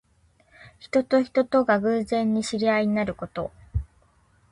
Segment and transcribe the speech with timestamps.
[0.79, 3.51] 人と人とが偶然に知り合いになること。